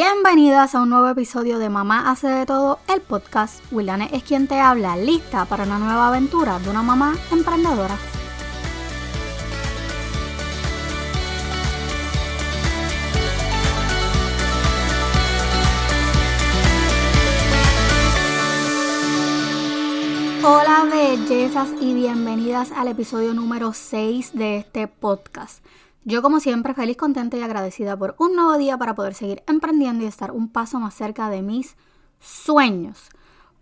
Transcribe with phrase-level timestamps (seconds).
[0.00, 3.60] Bienvenidas a un nuevo episodio de Mamá hace de todo, el podcast.
[3.72, 7.98] Williane es quien te habla, lista para una nueva aventura de una mamá emprendedora.
[20.44, 25.64] Hola bellezas y bienvenidas al episodio número 6 de este podcast.
[26.08, 30.04] Yo como siempre feliz, contenta y agradecida por un nuevo día para poder seguir emprendiendo
[30.04, 31.76] y estar un paso más cerca de mis
[32.18, 33.10] sueños.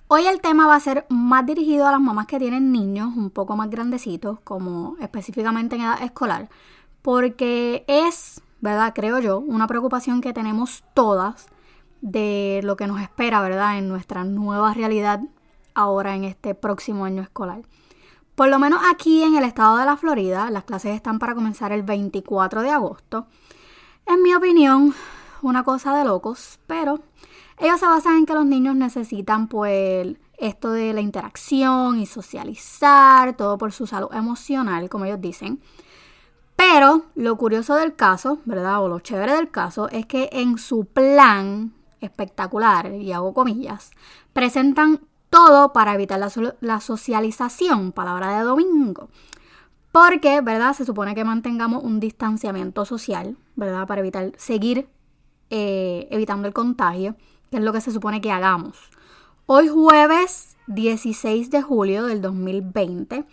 [0.06, 3.30] Hoy el tema va a ser más dirigido a las mamás que tienen niños un
[3.30, 6.48] poco más grandecitos, como específicamente en edad escolar,
[7.02, 8.92] porque es, ¿verdad?
[8.94, 11.48] Creo yo, una preocupación que tenemos todas
[12.00, 13.76] de lo que nos espera, ¿verdad?
[13.76, 15.20] En nuestra nueva realidad
[15.74, 17.62] ahora en este próximo año escolar.
[18.36, 21.72] Por lo menos aquí en el estado de la Florida, las clases están para comenzar
[21.72, 23.28] el 24 de agosto.
[24.04, 24.94] En mi opinión,
[25.40, 27.00] una cosa de locos, pero
[27.58, 33.38] ellos se basan en que los niños necesitan pues esto de la interacción y socializar,
[33.38, 35.62] todo por su salud emocional, como ellos dicen.
[36.56, 38.84] Pero lo curioso del caso, ¿verdad?
[38.84, 43.92] O lo chévere del caso es que en su plan espectacular, y hago comillas,
[44.34, 45.00] presentan
[45.36, 46.18] todo para evitar
[46.60, 49.10] la, socialización, palabra de domingo.
[49.92, 50.72] Porque, ¿verdad?
[50.72, 53.86] Se supone que mantengamos un distanciamiento social, ¿verdad?
[53.86, 54.88] Para evitar, seguir
[55.50, 57.16] eh, evitando el contagio,
[57.50, 58.78] que es lo que se supone que hagamos.
[59.44, 63.26] Hoy jueves 16 de julio del 2020,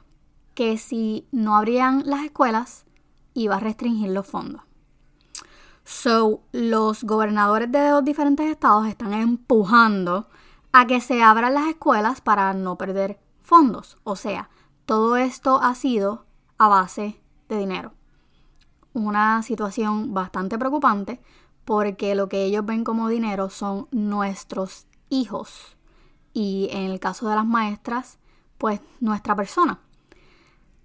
[0.56, 2.86] que si no abrían las escuelas
[3.34, 4.62] iba a restringir los fondos.
[5.84, 10.28] So, los gobernadores de los diferentes estados están empujando
[10.72, 13.20] a que se abran las escuelas para no perder
[14.04, 14.50] O sea,
[14.86, 16.26] todo esto ha sido
[16.58, 17.20] a base
[17.50, 17.92] de dinero.
[18.94, 21.20] Una situación bastante preocupante
[21.66, 25.76] porque lo que ellos ven como dinero son nuestros hijos
[26.32, 28.20] y en el caso de las maestras,
[28.58, 29.80] pues nuestra persona.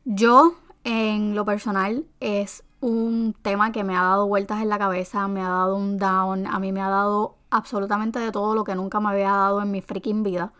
[0.04, 5.28] Yo, en lo personal, es un tema que me ha dado vueltas en la cabeza,
[5.28, 8.74] me ha dado un down, a mí me ha dado absolutamente de todo lo que
[8.74, 10.52] nunca me había dado en mi freaking vida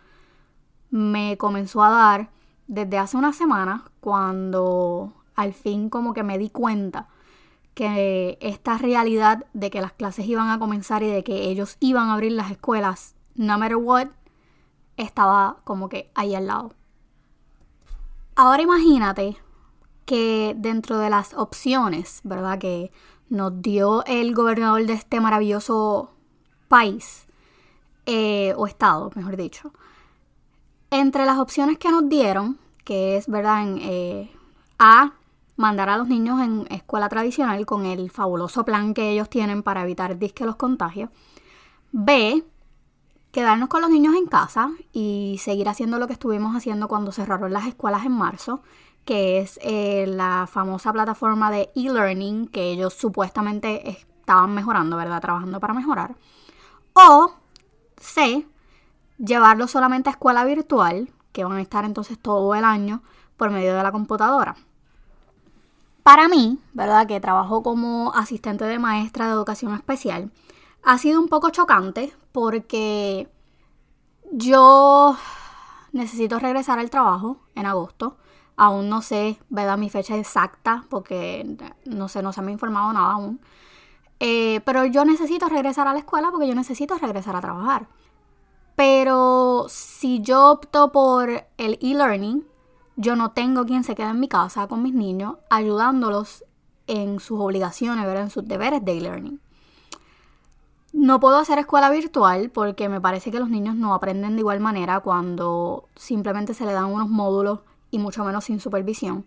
[0.89, 2.29] me comenzó a dar
[2.67, 7.07] desde hace una semana cuando al fin como que me di cuenta
[7.73, 12.09] que esta realidad de que las clases iban a comenzar y de que ellos iban
[12.09, 14.07] a abrir las escuelas, no matter what,
[14.97, 16.73] estaba como que ahí al lado.
[18.35, 19.37] Ahora imagínate
[20.05, 22.57] que dentro de las opciones, ¿verdad?
[22.57, 22.91] Que
[23.29, 26.15] nos dio el gobernador de este maravilloso
[26.67, 27.27] país,
[28.05, 29.73] eh, o estado, mejor dicho,
[30.91, 33.63] entre las opciones que nos dieron, que es, ¿verdad?
[33.63, 34.31] En, eh,
[34.79, 35.13] A,
[35.57, 39.83] mandar a los niños en escuela tradicional con el fabuloso plan que ellos tienen para
[39.83, 41.09] evitar disque los contagios.
[41.91, 42.43] B,
[43.31, 47.51] quedarnos con los niños en casa y seguir haciendo lo que estuvimos haciendo cuando cerraron
[47.51, 48.61] las escuelas en marzo,
[49.03, 55.21] que es eh, la famosa plataforma de e-learning que ellos supuestamente estaban mejorando, ¿verdad?
[55.21, 56.15] Trabajando para mejorar.
[56.93, 57.33] O
[57.97, 58.45] C,
[59.17, 63.01] llevarlo solamente a escuela virtual, que van a estar entonces todo el año
[63.35, 64.55] por medio de la computadora.
[66.03, 67.05] Para mí, ¿verdad?
[67.05, 70.31] Que trabajo como asistente de maestra de educación especial,
[70.83, 73.29] ha sido un poco chocante porque
[74.31, 75.17] yo
[75.91, 78.17] necesito regresar al trabajo en agosto.
[78.55, 79.77] Aún no sé, ¿verdad?
[79.77, 83.39] Mi fecha exacta porque no sé, no se me ha informado nada aún.
[84.19, 87.87] Eh, pero yo necesito regresar a la escuela porque yo necesito regresar a trabajar.
[88.77, 92.45] Pero si yo opto por el e-learning,
[92.95, 96.45] yo no tengo quien se quede en mi casa con mis niños ayudándolos
[96.85, 99.41] en sus obligaciones, en sus deberes de e-learning.
[100.93, 104.59] No puedo hacer escuela virtual porque me parece que los niños no aprenden de igual
[104.59, 109.25] manera cuando simplemente se le dan unos módulos y mucho menos sin supervisión.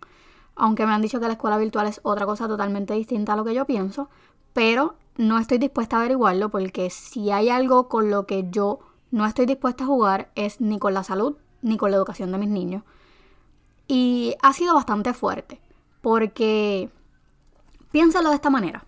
[0.55, 3.43] Aunque me han dicho que la escuela virtual es otra cosa totalmente distinta a lo
[3.43, 4.07] que yo pienso,
[4.53, 8.79] pero no estoy dispuesta a averiguarlo porque si hay algo con lo que yo
[9.11, 12.37] no estoy dispuesta a jugar es ni con la salud ni con la educación de
[12.37, 12.83] mis niños.
[13.87, 15.59] Y ha sido bastante fuerte,
[16.01, 16.89] porque
[17.91, 18.85] piénsalo de esta manera.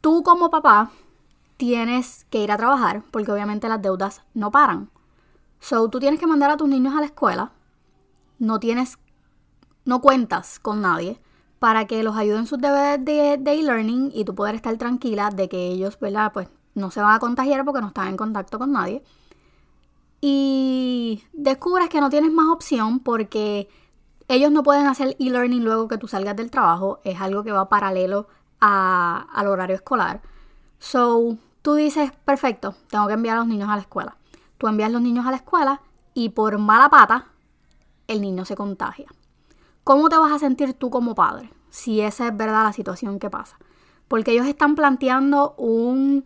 [0.00, 0.90] Tú como papá
[1.56, 4.90] tienes que ir a trabajar porque obviamente las deudas no paran.
[5.58, 7.50] So, tú tienes que mandar a tus niños a la escuela,
[8.38, 8.98] no tienes,
[9.86, 11.18] no cuentas con nadie
[11.58, 15.48] para que los ayuden en sus deberes de e-learning y tú poder estar tranquila de
[15.48, 16.30] que ellos, ¿verdad?
[16.32, 19.02] Pues no se van a contagiar porque no están en contacto con nadie.
[20.20, 23.68] Y descubres que no tienes más opción porque
[24.28, 27.68] ellos no pueden hacer e-learning luego que tú salgas del trabajo, es algo que va
[27.68, 28.28] paralelo
[28.60, 30.22] al horario escolar.
[30.78, 34.16] So, tú dices, perfecto, tengo que enviar a los niños a la escuela.
[34.58, 35.80] Tú envías a los niños a la escuela
[36.14, 37.26] y por mala pata,
[38.08, 39.06] el niño se contagia.
[39.84, 43.30] ¿Cómo te vas a sentir tú como padre si esa es verdad la situación que
[43.30, 43.58] pasa?
[44.08, 46.24] Porque ellos están planteando un,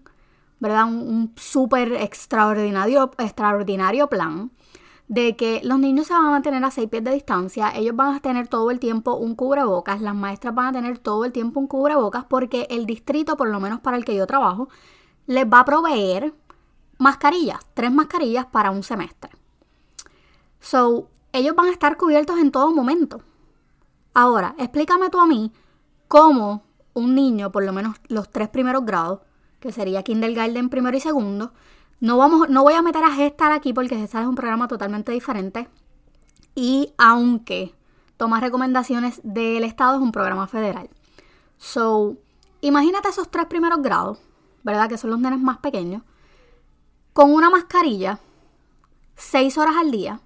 [0.61, 0.85] ¿verdad?
[0.85, 4.51] Un, súper extraordinario, extraordinario plan
[5.09, 8.15] de que los niños se van a mantener a seis pies de distancia, ellos van
[8.15, 11.59] a tener todo el tiempo un cubrebocas, las maestras van a tener todo el tiempo
[11.59, 14.69] un cubrebocas porque el distrito, por lo menos para el que yo trabajo,
[15.27, 16.33] les va a proveer
[16.99, 19.33] mascarillas, tres mascarillas para un semestre.
[20.61, 23.23] So, ellos van a estar cubiertos en todo momento.
[24.15, 25.53] Ahora, explícame tú a mí
[26.07, 26.63] cómo
[26.95, 29.21] un niño, por lo menos los tres primeros grados,
[29.61, 31.53] que sería kindergarten primero y segundo,
[32.01, 35.13] no, vamos, no voy a meter a Gestar aquí porque Gestar es un programa totalmente
[35.13, 35.69] diferente.
[36.55, 37.75] Y aunque
[38.17, 40.91] toma recomendaciones del Estado, es un programa federal.
[41.59, 42.17] So,
[42.63, 44.19] imagínate esos tres primeros grados,
[44.63, 44.89] ¿verdad?
[44.89, 46.03] Que son los nenes más pequeños,
[47.13, 48.19] con una mascarilla,
[49.15, 50.21] seis horas al día,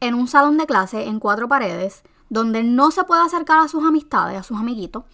[0.00, 3.84] en un salón de clase, en cuatro paredes, donde no se puede acercar a sus
[3.84, 5.04] amistades, a sus amiguitos,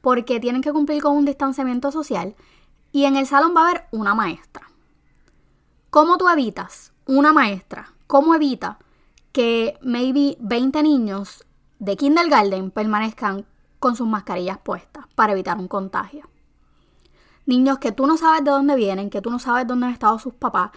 [0.00, 2.34] porque tienen que cumplir con un distanciamiento social,
[2.92, 4.68] y en el salón va a haber una maestra.
[5.90, 7.92] ¿Cómo tú evitas una maestra?
[8.06, 8.78] ¿Cómo evita
[9.32, 11.44] que maybe 20 niños
[11.78, 13.46] de kindergarten permanezcan
[13.78, 16.28] con sus mascarillas puestas para evitar un contagio?
[17.46, 20.18] Niños que tú no sabes de dónde vienen, que tú no sabes dónde han estado
[20.18, 20.70] sus papás.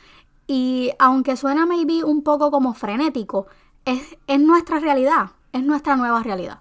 [0.48, 3.48] Y aunque suena maybe un poco como frenético,
[3.84, 6.60] es, es nuestra realidad, es nuestra nueva realidad.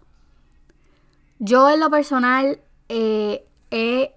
[1.38, 4.14] Yo en lo personal eh, he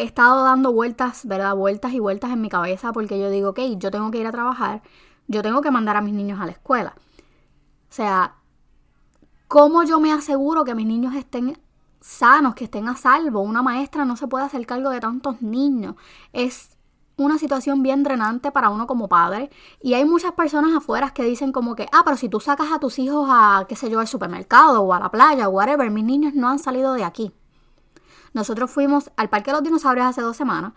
[0.00, 1.54] he estado dando vueltas, ¿verdad?
[1.54, 4.32] Vueltas y vueltas en mi cabeza porque yo digo, ok, yo tengo que ir a
[4.32, 4.82] trabajar,
[5.28, 6.94] yo tengo que mandar a mis niños a la escuela.
[6.96, 8.36] O sea,
[9.48, 11.58] ¿cómo yo me aseguro que mis niños estén
[12.00, 13.40] sanos, que estén a salvo?
[13.40, 15.96] Una maestra no se puede hacer cargo de tantos niños.
[16.32, 16.76] Es
[17.16, 19.50] una situación bien drenante para uno como padre.
[19.82, 22.78] Y hay muchas personas afuera que dicen como que, ah, pero si tú sacas a
[22.78, 26.04] tus hijos a, qué sé yo, al supermercado o a la playa o whatever, mis
[26.04, 27.32] niños no han salido de aquí.
[28.32, 30.72] Nosotros fuimos al Parque de los Dinosaurios hace dos semanas,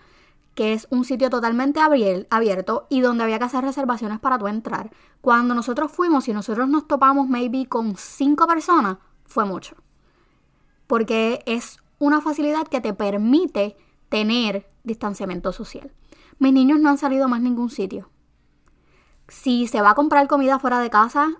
[0.55, 4.91] que es un sitio totalmente abierto y donde había que hacer reservaciones para entrar.
[5.21, 9.75] Cuando nosotros fuimos y nosotros nos topamos maybe con cinco personas, fue mucho.
[10.85, 13.75] Porque es una facilidad que te permite
[14.09, 15.91] tener distanciamiento social.
[16.39, 18.09] Mis niños no han salido más ningún sitio.
[19.27, 21.37] Si se va a comprar comida fuera de casa,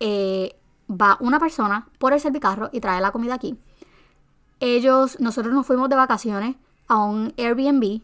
[0.00, 0.56] eh,
[0.88, 3.58] va una persona por el servicarro y trae la comida aquí
[4.60, 6.56] ellos, nosotros nos fuimos de vacaciones
[6.88, 8.02] a un Airbnb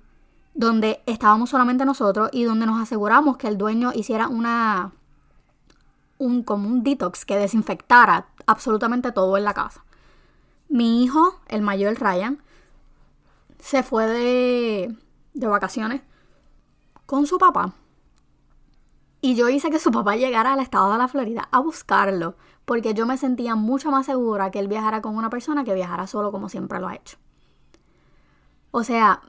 [0.54, 4.92] donde estábamos solamente nosotros y donde nos aseguramos que el dueño hiciera una
[6.18, 9.82] un como un detox que desinfectara absolutamente todo en la casa.
[10.68, 12.42] Mi hijo, el mayor Ryan,
[13.58, 14.96] se fue de,
[15.34, 16.02] de vacaciones
[17.06, 17.72] con su papá.
[19.20, 22.94] Y yo hice que su papá llegara al estado de la Florida a buscarlo porque
[22.94, 26.30] yo me sentía mucho más segura que él viajara con una persona que viajara solo
[26.32, 27.18] como siempre lo ha hecho.
[28.70, 29.22] O sea,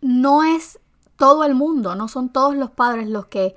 [0.00, 0.80] no es
[1.16, 3.56] todo el mundo, no son todos los padres los que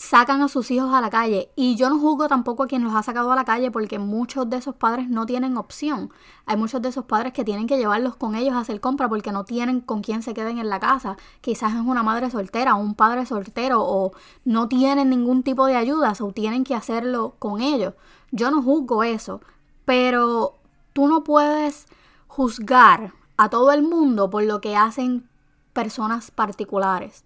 [0.00, 1.50] sacan a sus hijos a la calle.
[1.56, 4.48] Y yo no juzgo tampoco a quien los ha sacado a la calle porque muchos
[4.48, 6.10] de esos padres no tienen opción.
[6.46, 9.30] Hay muchos de esos padres que tienen que llevarlos con ellos a hacer compra porque
[9.30, 11.18] no tienen con quién se queden en la casa.
[11.42, 14.12] Quizás es una madre soltera o un padre soltero o
[14.46, 17.92] no tienen ningún tipo de ayuda o tienen que hacerlo con ellos.
[18.30, 19.42] Yo no juzgo eso,
[19.84, 20.54] pero
[20.94, 21.86] tú no puedes
[22.26, 25.28] juzgar a todo el mundo por lo que hacen
[25.74, 27.22] personas particulares.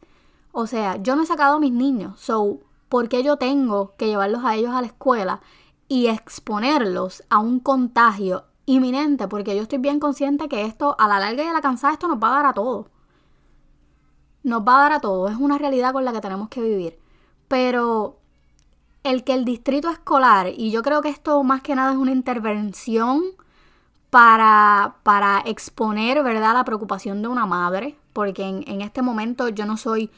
[0.56, 4.06] O sea, yo no he sacado a mis niños, so, ¿por qué yo tengo que
[4.06, 5.40] llevarlos a ellos a la escuela
[5.88, 9.26] y exponerlos a un contagio inminente?
[9.26, 12.06] Porque yo estoy bien consciente que esto, a la larga y a la cansada, esto
[12.06, 12.88] nos va a dar a todo.
[14.44, 17.00] Nos va a dar a todo, es una realidad con la que tenemos que vivir.
[17.48, 18.20] Pero
[19.02, 22.12] el que el distrito escolar, y yo creo que esto más que nada es una
[22.12, 23.24] intervención
[24.10, 29.66] para, para exponer, ¿verdad?, la preocupación de una madre, porque en, en este momento yo
[29.66, 30.12] no soy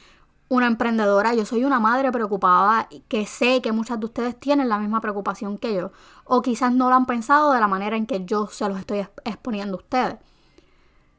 [0.48, 4.78] una emprendedora, yo soy una madre preocupada que sé que muchas de ustedes tienen la
[4.78, 5.90] misma preocupación que yo
[6.24, 9.06] o quizás no lo han pensado de la manera en que yo se los estoy
[9.24, 10.16] exponiendo a ustedes.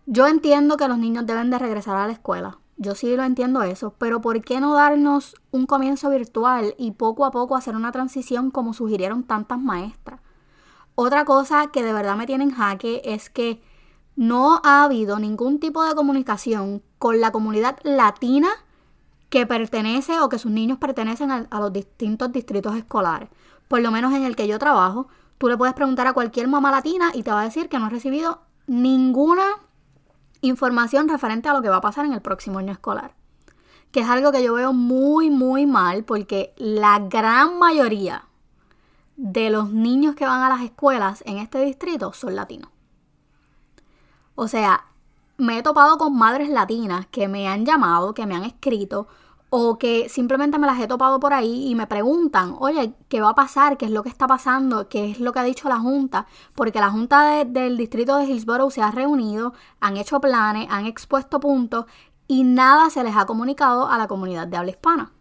[0.06, 2.60] Yo entiendo que los niños deben de regresar a la escuela.
[2.78, 7.26] Yo sí lo entiendo eso, pero ¿por qué no darnos un comienzo virtual y poco
[7.26, 10.22] a poco hacer una transición como sugirieron tantas maestras?
[10.96, 13.62] Otra cosa que de verdad me tiene en jaque es que
[14.16, 18.50] no ha habido ningún tipo de comunicación con la comunidad latina
[19.30, 23.30] que pertenece o que sus niños pertenecen a, los distintos distritos escolares.
[23.68, 25.08] Por lo menos en el que yo trabajo,
[25.38, 27.86] tú le puedes preguntar a cualquier mamá latina y te va a decir que no
[27.86, 29.46] ha recibido ninguna
[30.42, 33.16] información referente a lo que va a pasar en el próximo año escolar.
[33.92, 38.26] Que es algo que yo veo muy, muy mal porque la gran mayoría
[39.18, 42.70] de los niños que van a las escuelas en este distrito son latinos.
[44.36, 44.86] O sea,
[45.38, 49.08] me he topado con madres latinas que me han llamado, que me han escrito
[49.50, 53.29] o que simplemente me las he topado por ahí y me preguntan, oye, ¿qué va
[53.29, 53.77] a pasar?
[53.77, 54.89] ¿Qué es lo que está pasando?
[54.89, 56.27] ¿Qué es lo que ha dicho la Junta?
[56.53, 61.39] Porque la Junta del Distrito de Hillsborough se ha reunido, han hecho planes, han expuesto
[61.39, 61.86] puntos
[62.27, 65.13] y nada se les ha comunicado a la comunidad de habla hispana.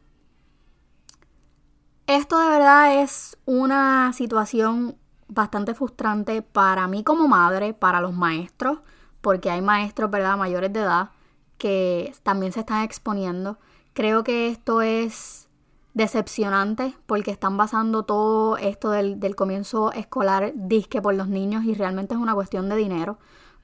[2.09, 4.97] Esto de verdad es una situación
[5.29, 8.79] bastante frustrante para mí como madre, para los maestros,
[9.27, 11.11] porque hay maestros, ¿verdad?, mayores de edad
[11.59, 13.59] que también se están exponiendo.
[13.93, 15.49] Creo que esto es
[15.95, 21.75] decepcionante porque están basando todo esto del, del comienzo escolar disque por los niños y
[21.75, 23.19] realmente es una cuestión de dinero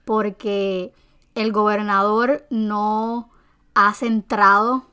[0.04, 0.92] porque
[1.36, 3.30] el gobernador no
[3.74, 4.86] ha centrado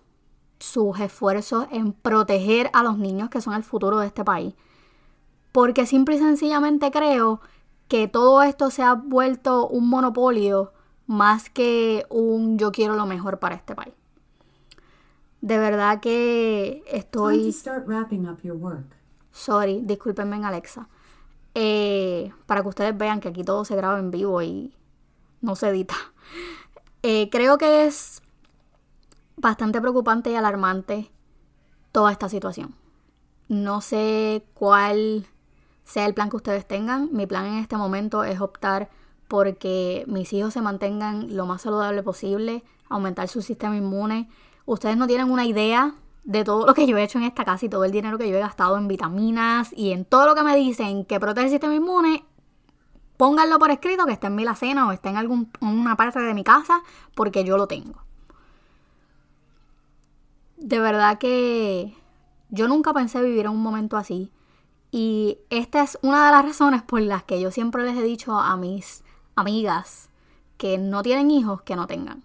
[0.59, 4.53] sus esfuerzos en proteger a los niños que son el futuro de este país.
[5.51, 7.41] Porque simple y sencillamente creo
[7.89, 10.71] que todo esto se ha vuelto un monopolio
[11.07, 13.95] más que un yo quiero lo mejor para este país.
[15.41, 17.47] De verdad que estoy...
[19.31, 20.87] Sorry, discúlpenme Alexa.
[21.55, 24.75] Eh, para que ustedes vean que aquí todo se graba en vivo y
[25.41, 25.95] no se edita.
[27.01, 28.21] Eh, creo que es
[29.35, 31.09] bastante preocupante y alarmante
[31.91, 32.75] toda esta situación.
[33.47, 35.25] No sé cuál
[35.89, 37.09] sea el plan que ustedes tengan.
[37.11, 38.89] Mi plan en este momento es optar
[39.27, 44.29] porque mis hijos se mantengan lo más saludable posible, aumentar su sistema inmune.
[44.65, 47.65] Ustedes no tienen una idea de todo lo que yo he hecho en esta casa
[47.65, 50.43] y todo el dinero que yo he gastado en vitaminas y en todo lo que
[50.43, 52.23] me dicen que protege el sistema inmune.
[53.17, 56.43] Pónganlo por escrito que esté en mi cena o esté en alguna parte de mi
[56.43, 56.83] casa
[57.15, 58.03] porque yo lo tengo.
[60.57, 61.95] De verdad que
[62.49, 64.31] yo nunca pensé vivir en un momento así.
[64.91, 68.37] Y esta es una de las razones por las que yo siempre les he dicho
[68.37, 69.03] a mis
[69.35, 70.09] amigas
[70.57, 72.23] que no tienen hijos que no tengan.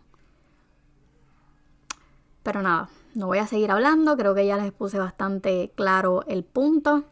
[2.43, 6.45] Pero nada, no voy a seguir hablando, creo que ya les puse bastante claro el
[6.45, 7.05] punto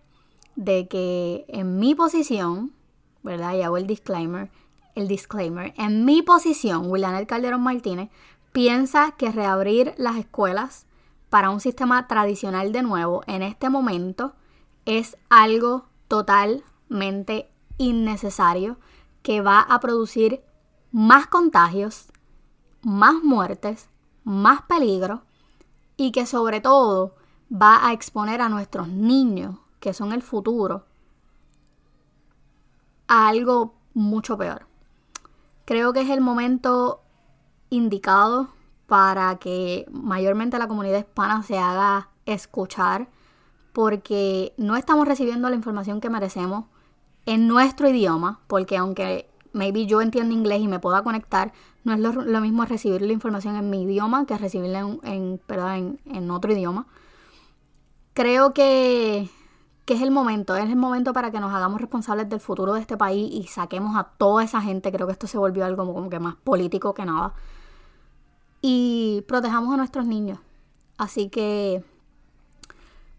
[0.56, 2.72] de que en mi posición,
[3.22, 3.54] ¿verdad?
[3.54, 4.50] Y hago el disclaimer,
[4.94, 8.10] el disclaimer, en mi posición, William Calderón Martínez
[8.52, 10.86] piensa que reabrir las escuelas
[11.30, 14.34] para un sistema tradicional de nuevo en este momento
[14.84, 18.78] es algo totalmente innecesario
[19.22, 20.42] que va a producir
[20.90, 22.12] más contagios,
[22.82, 23.88] más muertes,
[24.24, 25.22] más peligro
[25.96, 27.14] y que sobre todo
[27.52, 30.86] va a exponer a nuestros niños, que son el futuro,
[33.08, 34.66] a algo mucho peor.
[35.64, 37.02] Creo que es el momento
[37.70, 38.48] indicado
[38.86, 43.08] para que mayormente la comunidad hispana se haga escuchar
[43.72, 46.66] porque no estamos recibiendo la información que merecemos
[47.26, 51.52] en nuestro idioma, porque aunque maybe yo entiendo inglés y me pueda conectar,
[51.84, 56.30] no es lo, mismo recibir la información en mi idioma que recibirla en, en, en,
[56.30, 56.86] otro idioma.
[58.14, 59.28] Creo que,
[59.84, 62.80] que, es el momento, es el momento para que nos hagamos responsables del futuro de
[62.80, 64.92] este país y saquemos a toda esa gente.
[64.92, 67.34] Creo que esto se volvió algo como que más político que nada.
[68.60, 70.38] Y protejamos a nuestros niños.
[70.98, 71.82] Así que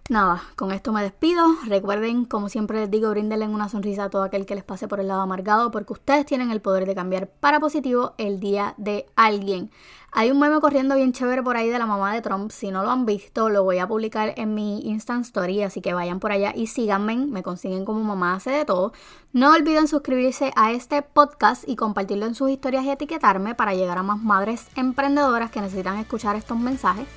[0.10, 1.45] Nada, con esto me despido.
[1.65, 5.00] Recuerden, como siempre les digo, bríndenle una sonrisa a todo aquel que les pase por
[5.00, 9.05] el lado amargado, porque ustedes tienen el poder de cambiar para positivo el día de
[9.15, 9.72] alguien.
[10.12, 12.51] Hay un meme corriendo bien chévere por ahí de la mamá de Trump.
[12.51, 15.93] Si no lo han visto, lo voy a publicar en mi Instant Story, así que
[15.93, 17.15] vayan por allá y síganme.
[17.15, 18.91] Me consiguen como mamá hace de todo.
[19.31, 23.98] No olviden suscribirse a este podcast y compartirlo en sus historias y etiquetarme para llegar
[23.98, 27.07] a más madres emprendedoras que necesitan escuchar estos mensajes.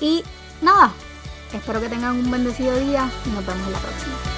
[0.00, 0.22] Y
[0.62, 0.92] nada,
[1.52, 4.35] Espero que tengan un bendecido día y nos vemos en la próxima.